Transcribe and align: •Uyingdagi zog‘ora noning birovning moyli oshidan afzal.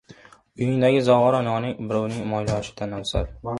•Uyingdagi 0.61 1.03
zog‘ora 1.09 1.43
noning 1.49 1.77
birovning 1.93 2.25
moyli 2.33 2.55
oshidan 2.59 2.99
afzal. 3.03 3.33